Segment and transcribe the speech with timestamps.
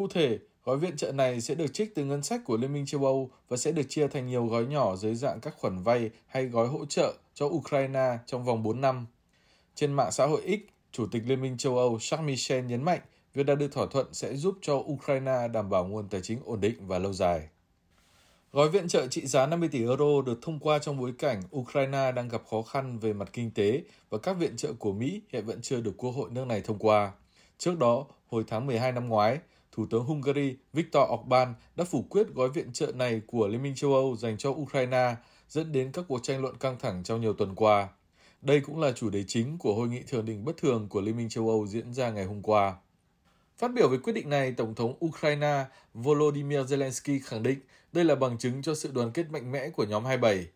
[0.00, 2.86] Cụ thể, gói viện trợ này sẽ được trích từ ngân sách của Liên minh
[2.86, 6.10] châu Âu và sẽ được chia thành nhiều gói nhỏ dưới dạng các khoản vay
[6.26, 9.06] hay gói hỗ trợ cho Ukraine trong vòng 4 năm.
[9.74, 13.00] Trên mạng xã hội X, Chủ tịch Liên minh châu Âu Charles Michel nhấn mạnh
[13.34, 16.60] việc đạt được thỏa thuận sẽ giúp cho Ukraine đảm bảo nguồn tài chính ổn
[16.60, 17.48] định và lâu dài.
[18.52, 22.12] Gói viện trợ trị giá 50 tỷ euro được thông qua trong bối cảnh Ukraine
[22.12, 25.46] đang gặp khó khăn về mặt kinh tế và các viện trợ của Mỹ hiện
[25.46, 27.12] vẫn chưa được Quốc hội nước này thông qua.
[27.58, 29.38] Trước đó, hồi tháng 12 năm ngoái,
[29.72, 33.74] Thủ tướng Hungary Viktor Orbán đã phủ quyết gói viện trợ này của Liên minh
[33.74, 35.14] châu Âu dành cho Ukraine,
[35.48, 37.88] dẫn đến các cuộc tranh luận căng thẳng trong nhiều tuần qua.
[38.42, 41.16] Đây cũng là chủ đề chính của hội nghị thượng đỉnh bất thường của Liên
[41.16, 42.74] minh châu Âu diễn ra ngày hôm qua.
[43.58, 47.58] Phát biểu về quyết định này, Tổng thống Ukraine Volodymyr Zelensky khẳng định
[47.92, 50.46] đây là bằng chứng cho sự đoàn kết mạnh mẽ của nhóm 27.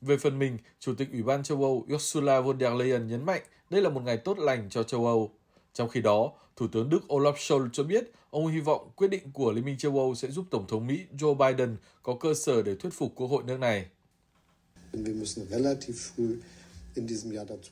[0.00, 3.42] Về phần mình, Chủ tịch Ủy ban châu Âu Ursula von der Leyen nhấn mạnh
[3.70, 5.30] đây là một ngày tốt lành cho châu Âu.
[5.76, 9.32] Trong khi đó, Thủ tướng Đức Olaf Scholz cho biết ông hy vọng quyết định
[9.32, 12.62] của Liên minh châu Âu sẽ giúp Tổng thống Mỹ Joe Biden có cơ sở
[12.62, 13.86] để thuyết phục Quốc hội nước này.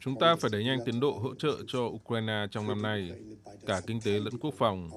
[0.00, 3.10] Chúng ta phải đẩy nhanh tiến độ hỗ trợ cho Ukraine trong năm nay,
[3.66, 4.90] cả kinh tế lẫn quốc phòng.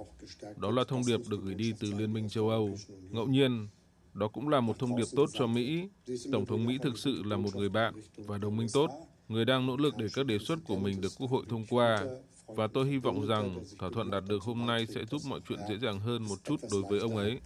[0.58, 2.78] Đó là thông điệp được gửi đi từ Liên minh châu Âu.
[3.10, 3.68] Ngẫu nhiên,
[4.14, 5.90] đó cũng là một thông điệp tốt cho Mỹ.
[6.32, 8.90] Tổng thống Mỹ thực sự là một người bạn và đồng minh tốt,
[9.28, 12.04] người đang nỗ lực để các đề xuất của mình được Quốc hội thông qua.
[12.48, 15.60] Và tôi hy vọng rằng thỏa thuận đạt được hôm nay sẽ giúp mọi chuyện
[15.70, 17.40] dễ dàng hơn một chút đối với ông ấy.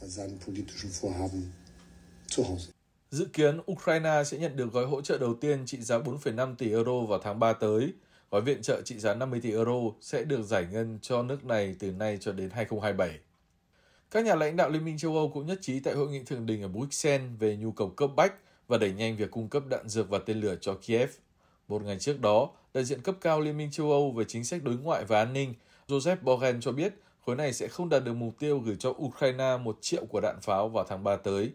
[3.11, 6.69] Dự kiến Ukraine sẽ nhận được gói hỗ trợ đầu tiên trị giá 4,5 tỷ
[6.69, 7.93] euro vào tháng 3 tới.
[8.31, 11.75] Gói viện trợ trị giá 50 tỷ euro sẽ được giải ngân cho nước này
[11.79, 13.19] từ nay cho đến 2027.
[14.11, 16.45] Các nhà lãnh đạo Liên minh châu Âu cũng nhất trí tại hội nghị thượng
[16.45, 18.33] đỉnh ở Bruxelles về nhu cầu cấp bách
[18.67, 21.09] và đẩy nhanh việc cung cấp đạn dược và tên lửa cho Kiev.
[21.71, 24.63] Một ngày trước đó, đại diện cấp cao Liên minh châu Âu về chính sách
[24.63, 25.53] đối ngoại và an ninh
[25.87, 26.93] Joseph Borrell cho biết
[27.25, 30.41] khối này sẽ không đạt được mục tiêu gửi cho Ukraine một triệu quả đạn
[30.41, 31.51] pháo vào tháng 3 tới.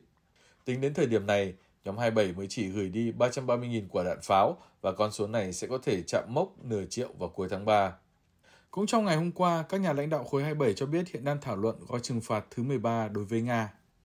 [0.65, 4.57] Tính đến thời điểm này, nhóm 27 mới chỉ gửi đi 330.000 quả đạn pháo
[4.83, 7.93] và con số này sẽ có thể chạm mốc nửa triệu vào cuối tháng 3.
[8.71, 11.41] Cũng trong ngày hôm qua, các nhà lãnh đạo khối 27 cho biết hiện đang
[11.41, 13.73] thảo luận gói trừng phạt thứ 13 đối với Nga.